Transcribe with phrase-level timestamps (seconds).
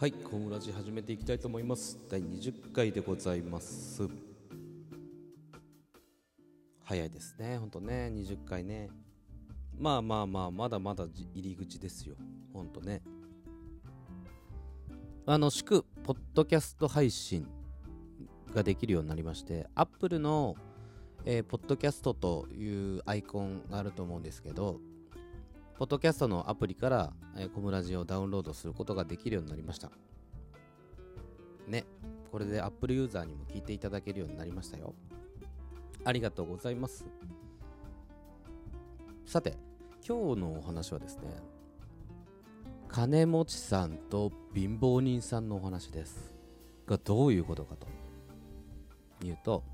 [0.00, 1.98] はい、コムラジ始めていきたいと思います。
[2.08, 4.08] 第20回でございます。
[6.82, 8.88] 早いですね、ほんとね、20回ね。
[9.78, 12.16] まあまあまあ、まだまだ入り口ですよ、
[12.54, 13.02] ほんとね。
[15.26, 17.46] あの、祝、ポッドキャスト配信
[18.54, 20.56] ができるようになりまして、Apple の、
[21.26, 24.80] えーポッドキャストというアイコンがあると思うんですけど、
[25.80, 29.90] ポッドキャストのアプリから、えーコムラジをダウンロードすることができるようになりました。
[31.66, 31.86] ね、
[32.30, 34.92] これで Apple ユーザーにも聞いていただけるようになりましたよ。
[36.04, 37.06] ありがとうございます。
[39.24, 39.56] さて、
[40.06, 41.22] 今日のお話はですね、
[42.86, 46.34] 金持ちさんと貧乏人さんのお話です。
[46.86, 49.64] がどういうことかというと、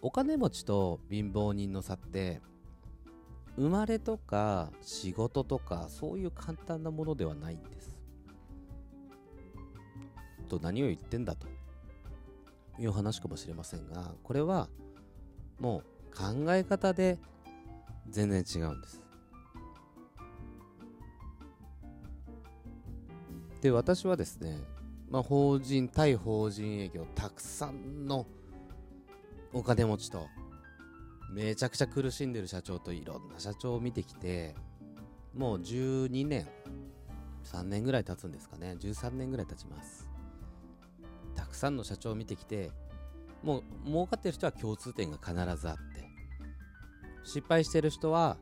[0.00, 2.40] お金持ちと貧乏人の差って、
[3.56, 7.92] 生まれとか仕事とかそういう簡単なものではないんです。
[10.48, 11.46] と何を言ってんだと
[12.78, 14.68] いう話かもしれませんがこれは
[15.58, 17.18] もう考え方で
[18.08, 19.02] 全然違うんです。
[23.62, 24.58] で私はですね、
[25.08, 28.26] まあ、法人対法人営業たくさんの
[29.52, 30.26] お金持ちと
[31.32, 34.54] めちゃくちゃ苦しんでる社長といろんな社長を見てきて
[35.34, 36.46] もう12年
[37.44, 38.76] 3年ぐらい経つんですかね。
[38.78, 40.06] 13年ぐらい経ちます。
[41.34, 42.70] たくさんの社長を見てきて
[43.42, 46.02] もう儲かってる人は共通点が必ずあって。
[47.24, 48.36] 失敗してる人は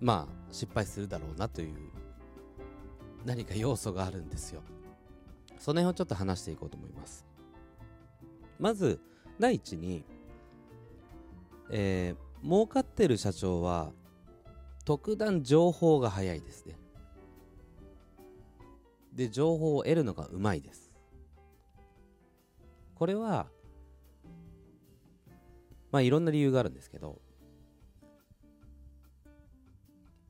[0.00, 1.76] まあ失敗するだろうなという
[3.24, 4.62] 何か要素があるんですよ。
[5.58, 7.24] その辺をちょっと話していこうと思います。
[8.58, 9.00] まず
[9.38, 10.04] 第一に
[11.72, 13.92] えー儲かってる社長は
[14.84, 16.76] 特段情報が早いですね。
[19.12, 20.90] で情報を得るのがうまいです。
[22.96, 23.46] これは
[25.92, 27.20] まあいろんな理由があるんですけど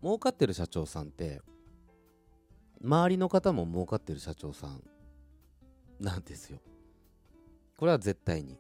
[0.02, 1.40] 儲かってる社長さんって
[2.84, 4.82] 周りの方も儲かってる社長さん
[5.98, 6.58] なんですよ。
[7.78, 8.58] これは絶対に。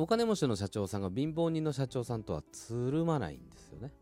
[0.00, 3.92] お金持ちの社長さんが貧乏人の社長さんとはつるまないんですよね。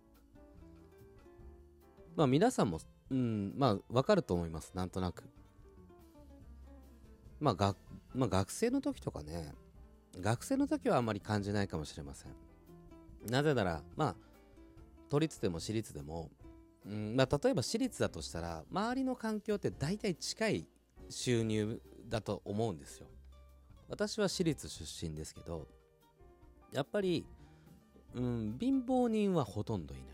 [2.15, 2.79] まあ皆さんも、
[3.11, 5.25] うん、まあわかると思います、なんとなく。
[7.41, 7.75] まあが、
[8.15, 9.53] まあ学生の時とかね、
[10.21, 12.33] 学生の時はあんまり感じないかもしれません。
[13.27, 14.15] なぜなら、まあ、
[15.09, 16.31] 都立でも私立でも、
[16.87, 20.67] うんまあ、例えば私立だとしたら、周りの環境って大体近い
[21.11, 23.09] 収入だと思うんですよ。
[23.89, 25.67] 私は私立出身ですけど、
[26.73, 27.27] やっぱり、
[28.15, 30.07] うん、貧乏人はほとんどいない。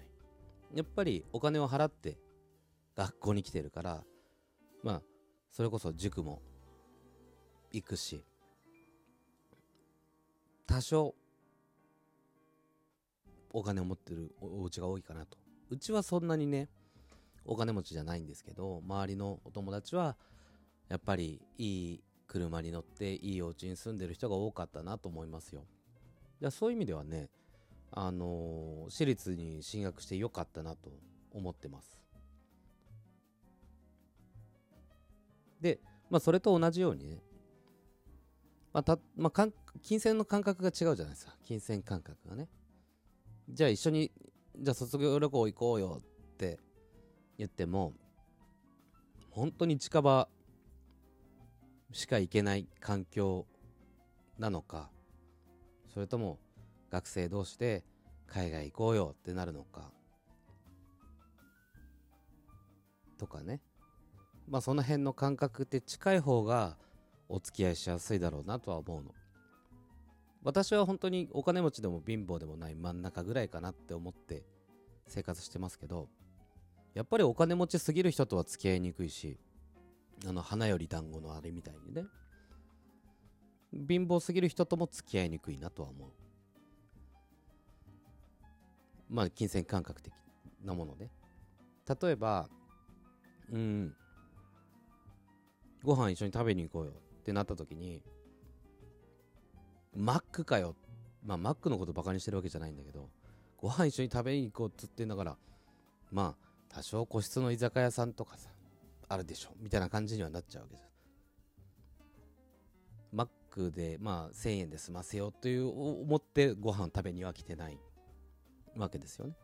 [0.75, 2.19] やっぱりお金を払って
[2.97, 4.05] 学校に来てるから、
[4.83, 5.03] まあ、
[5.51, 6.43] それこそ塾も
[7.73, 8.25] 行くし、
[10.67, 11.15] 多少
[13.53, 15.39] お金を持ってるおお家が多いかなと。
[15.71, 16.69] うちはそんなにね、
[17.45, 20.17] お金持ちじゃないんですけど、周りのお友達は、
[20.89, 25.65] やっぱりいい車に乗っていいお家に住んでる人が多かったなと思いますよ。
[26.45, 27.31] やそういう意味ではね、
[27.91, 30.91] あのー私立に進学してよかったなと
[31.33, 31.99] 思ってます。
[35.61, 37.23] で、まあ、それと同じようにね、
[38.73, 39.53] まあたまあ、かん
[39.83, 42.49] 金銭の感覚が違うじゃないですか、金銭感覚がね。
[43.49, 44.13] じゃあ一緒に、
[44.59, 46.61] じゃあ卒業旅行行こうよって
[47.39, 47.95] 言っても、
[49.31, 50.29] 本当に近場
[51.93, 53.47] しか行けない環境
[54.39, 54.91] なのか
[55.95, 56.39] それとも
[56.91, 57.85] 学生同士で
[58.27, 59.93] 海外行こうよってなるのか？
[63.17, 63.61] とかね。
[64.49, 66.77] まあその辺の感覚って近い方が
[67.29, 69.15] お付き合いしやすいだろうなとは思うの。
[70.43, 74.43] 私は本当にお金持ちでも貧乏でもない真ん中ぐらいかなって思って
[75.07, 76.09] 生活してますけど
[76.93, 79.39] やっぱりお金持ちすぎる人とは付き合いにくいし
[80.29, 82.05] あの花より団子のあれみたいにね。
[83.89, 86.11] 貧乏すぎる人とも付き合いにくいなとは思う。
[89.11, 90.13] まあ金銭感覚的
[90.65, 91.11] なもので。
[92.03, 92.49] 例えば
[93.51, 93.95] うん。
[95.83, 98.03] ご飯一緒に食べに行こうよってなった時に
[99.95, 100.75] マックかよ。
[101.25, 103.11] まあマックのことバカにしてるわけじゃないんだけど
[103.59, 105.37] ご飯一緒に食べに行こうっつってんだから
[106.11, 108.51] まあ多少個室の居酒屋さんとかさ
[109.09, 109.51] あるでしょ。
[109.61, 110.94] みたいな感じにはなっちゃうわけですマ
[113.71, 117.79] でまあ1000円で済ませようという思ってご飯食べには来てない
[118.77, 119.35] わけですよね。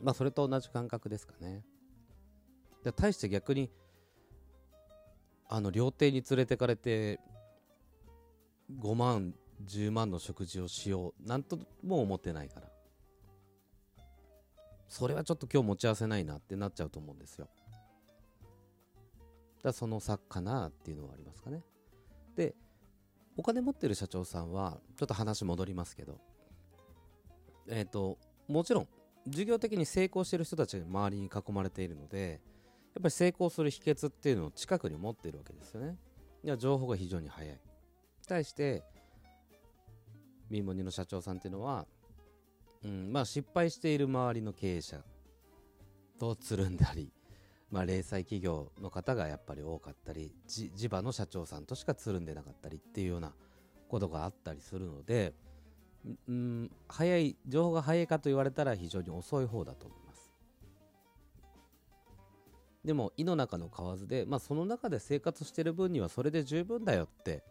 [0.00, 1.62] まあそれと同じ感覚ですかね。
[2.82, 3.70] で対して逆に
[5.48, 7.20] あの料亭に連れてかれて
[8.80, 12.68] 5万10万の食事をしようなんとも思ってないから。
[14.88, 17.48] それはちょっと今日持ち合わせないなってなっちゃうと思うんですよ。
[19.62, 21.62] だその差かなっていうのはありますかね。
[22.36, 22.54] で
[23.36, 26.20] お金持ってる社長さんはちょっと話戻りますけど
[27.68, 28.18] えっ、ー、と
[28.48, 28.88] もちろん
[29.26, 32.40] 事業的に成功してる人たちが周りに囲まれているので
[32.94, 35.96] やっぱり成功する秘訣っていうのを近くに持ってるわけですよね。
[36.44, 37.58] いや情報が非常に早い。
[38.26, 38.82] 対して
[40.50, 41.86] 民モニの社長さんっていうのは、
[42.84, 45.02] うんまあ、失敗している周りの経営者
[46.18, 47.10] とつるんだり、
[47.72, 53.32] まあ、零細企業の方がやっぱり多かったり地場の社長さんとしかつるんでなかったりっていうような
[53.88, 55.32] ことがあったりするので、
[56.28, 60.30] うん、早い情報が早いかと言われたら非常に遅い方だと思います。
[62.84, 67.42] でも胃の中の蛙で、まあ、その中で生活してる分にはそれで十分だよって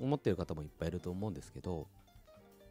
[0.00, 1.86] 思ってる方もいっぱいいると思うんですけど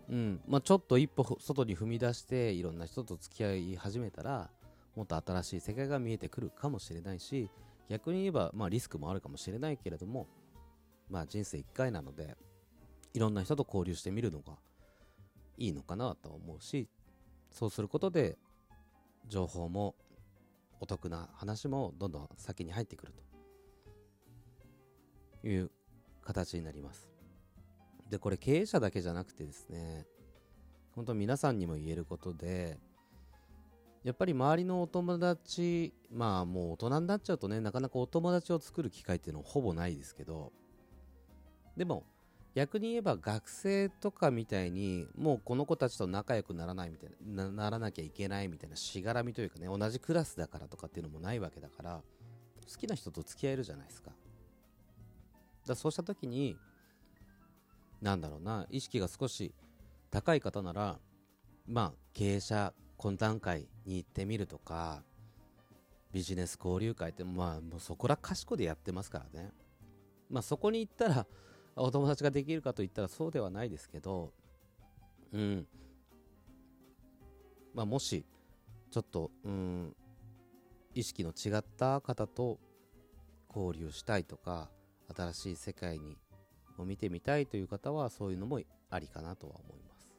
[0.10, 4.50] うんまあ、ちょっと一歩外に踏み出していろんな人と付き合い始めたら
[4.96, 7.50] もっと新しい世界が見えてくるかもしれないし
[7.90, 10.28] 逆に言えば、まあ、リスクもあるかもしれないけれども、
[11.10, 12.38] まあ、人生1回なので
[13.14, 14.54] いろんな人と交流してみるのが
[15.58, 16.88] いいのかなと思うし
[17.52, 18.38] そうすることで
[19.28, 19.96] 情報も
[20.80, 23.14] お得な話もどんどん先に入ってくる
[25.42, 25.72] という
[26.24, 27.10] 形になります。
[28.10, 30.06] でこれ経営者だけじゃなくてですね
[30.92, 32.78] 本当皆さんにも言えることで
[34.03, 40.51] やっぱり周りのお友達まあもう大人になっちゃうとねなかなかお友達を作る機会っていうのはほぼないですけど
[41.77, 42.03] でも
[42.56, 52.01] 逆に言えば学生とかみたいにもうこの子たちと仲良くならないみたいなならなきゃいけないみたいなしがらみというかね同じクラスだからとかっていうのもないわけだから
[52.69, 54.12] 好きな人と付き合えるじゃないですか。
[55.68, 56.57] だそうした時に
[58.01, 59.54] なんだろうな意識が少し
[60.09, 60.97] 高い方なら
[61.68, 65.01] まあ経営者懇談会に行ってみるとか
[66.12, 69.50] ビジネス交流会ってまあもうそこらかしこでやってますからね。
[70.30, 71.25] まあそこに行ったら
[71.75, 74.31] お友達ができるかといったらそうではないですけど
[75.31, 75.68] うん。
[77.74, 78.24] まあもし
[78.92, 79.95] ちょっとうん
[80.94, 82.59] 意識の違った方と
[83.50, 84.69] 交流したいとか
[85.15, 86.18] 新しい世界に
[86.77, 88.59] を見てみたいという方はそういうのも
[88.89, 90.12] ありかなとは思います。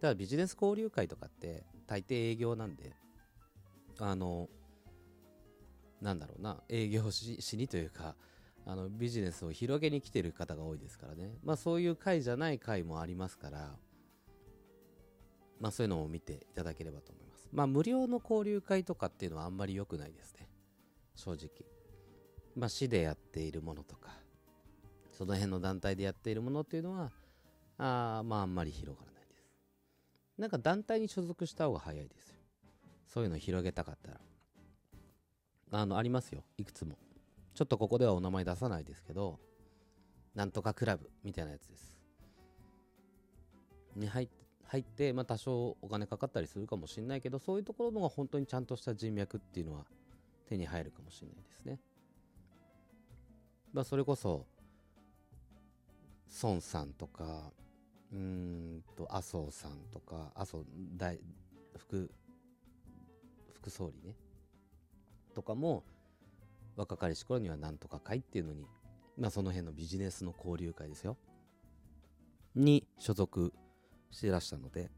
[0.00, 2.92] ただビジネス交流会とかって大抵営業なんで
[3.98, 4.48] あの
[6.00, 8.14] なんだろうな営業しにというか
[8.66, 11.36] あのビジネスを広げに来てる方が多いですからね。
[11.44, 13.76] まあそういう会じゃない会もありますから
[15.60, 17.48] まあそういうのを見ていただければと思います。
[17.52, 20.48] まあ無料の交流会とかっていうのはあんまり良くないですね。
[21.14, 21.48] 正直。
[22.56, 24.10] まあ市でやっているものとか
[25.10, 27.12] その辺の団体でやっているものっていうのは
[27.78, 29.13] あまああんまり広がらない。
[30.38, 32.36] なんか団体に所属した方が早いですよ。
[33.06, 34.20] そういうの広げたかったら。
[35.70, 36.44] あのありますよ。
[36.56, 36.96] いくつも。
[37.54, 39.38] ちょっとここではお名前出さないですけど
[40.34, 41.94] なんとかクラブみたいなやつです。
[43.94, 49.84] に入って入って、まあ、多少お金かかったりするかもしれないけどそういうところのが本当にちゃんとした人脈っていうのは
[50.48, 51.78] 手に入るかもしれないですね。
[53.72, 54.46] まあ、それこそ
[56.42, 57.52] 孫さんとか
[58.14, 60.64] うんと麻生さんとか麻生
[60.96, 61.18] 大
[61.76, 62.08] 副
[63.54, 64.14] 副総理ね。
[65.34, 65.82] とかも
[66.76, 68.64] 若かりし頃にはなんとか会っていうのに
[69.18, 71.16] まあその辺のビジネスの交流会ですよ。
[72.54, 73.52] に所属
[74.12, 74.92] していらしたので。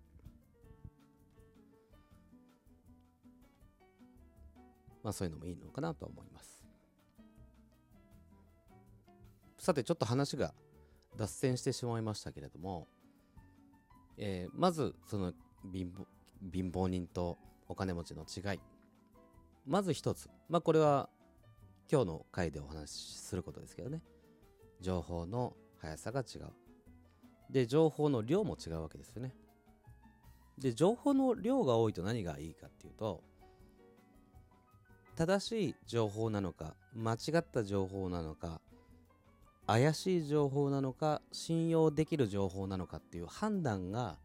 [5.02, 6.66] まあそういうのもいいのかなと思います。
[9.58, 10.52] さてちょっと話が
[11.16, 12.88] 脱線してしまいましたけれども、
[14.18, 15.32] えー、まずその
[15.72, 16.04] 貧乏
[16.52, 18.60] 貧乏人とお金持ちの違い。
[19.66, 20.28] まず一つ。
[20.48, 21.08] まあこれは
[21.90, 24.02] 今日の回でお話しすることですけどね。
[24.80, 26.52] 情報の速さが違う。
[27.50, 29.34] で情報の量も違うわけですよね。
[30.58, 33.22] で情報の量が多いと何がいいかっていうと
[35.14, 38.60] 正しい情報なのか間違った情報なのか
[39.66, 44.16] 怪しい情報なのか信用できる情報なのかっていう判断が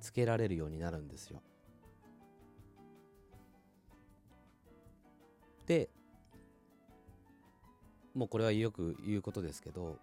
[0.00, 1.42] つけられるようになるんですよ。
[5.66, 5.90] で
[8.14, 9.98] もうこれはよく言うことですけど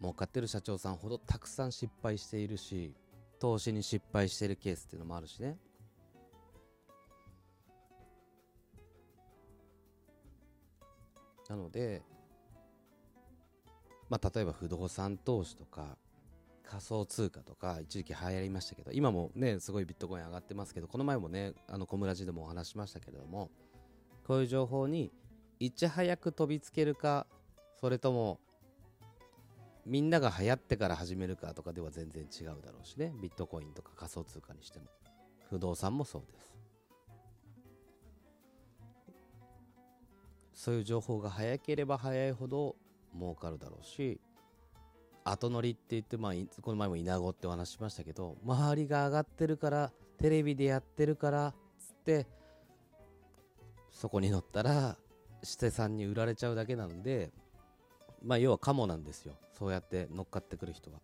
[0.00, 2.94] 儲かってる社長さんほどたくさん失敗しているし
[3.38, 5.58] 投資に失敗しているケースっていうのもあるしね
[11.48, 12.02] なので、
[14.08, 15.96] まあ、例えば不動産投資とか
[16.62, 23.50] 仮想通貨とか一時期流行りましたけど今もねすごいビットコイン上がってますけどこの前もねあの小村寺でもお話しましたけれども
[24.26, 25.12] こういう情報に
[25.60, 27.26] いち早く飛びつけるか
[27.80, 28.40] それとも
[29.84, 34.86] みんなが流行ってから始めるかとかでは全然違うだろうしねビットコインとか仮想通貨にしても。
[35.54, 36.54] 不動産もそうです。
[40.52, 42.76] そういう情報が早ければ早いほど
[43.18, 44.20] 儲かるだろうし
[45.24, 52.26] 後乗りって言って、まあ、この前も稲子ってお話しましたけど周りが上がってるからテレビでやってるからっつって
[53.90, 54.96] そこに乗ったら
[55.42, 57.32] 資生さんに売られちゃうだけなので
[58.22, 59.34] まあ要はカモなんですよ。
[59.58, 60.98] そうやって乗っかってくる人は。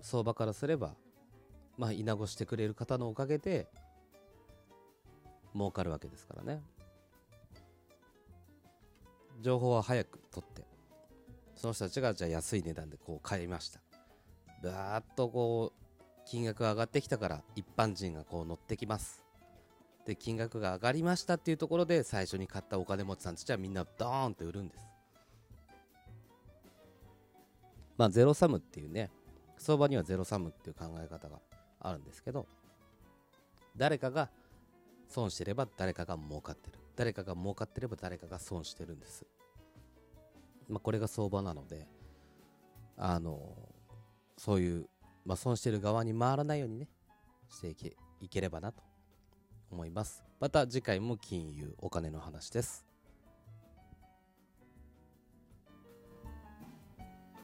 [0.00, 0.94] 相場からすれば
[1.78, 3.68] まあ稲子してくれる方のおかげで
[5.54, 6.60] 儲かるわけですからね。
[9.44, 10.64] 情報は早く取って
[11.54, 13.80] その人たちがじゃあ安い値段でこう買いました。
[14.62, 19.22] バーッとこう金額が上がってきたから一般人がこう乗ってきます。
[20.06, 24.86] で金額が上がりましたっていうところで最初に買ったお金持ちさんたちはみんなドーンと売るんです。
[27.98, 29.10] まあゼロサムっていうね
[29.58, 31.38] 相場にはゼロサムっていう考え方が
[31.80, 32.46] あるんですけど
[33.76, 34.30] 誰かが
[35.06, 36.78] 損してれば誰かが儲かってる。
[36.96, 39.26] 誰かが儲かってれば誰かが損してるんです。
[40.68, 41.86] まあこれが相場なので
[42.96, 43.56] あの
[44.36, 44.86] そういう、
[45.24, 46.88] まあ、損してる側に回らないようにね
[47.48, 48.82] していけいければなと
[49.70, 50.24] 思います。
[50.40, 52.83] また次回も金融お金の話です。